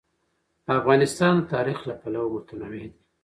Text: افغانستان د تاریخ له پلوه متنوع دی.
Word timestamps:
افغانستان 0.79 1.33
د 1.39 1.47
تاریخ 1.53 1.79
له 1.89 1.95
پلوه 2.01 2.31
متنوع 2.35 2.71
دی. 2.81 2.85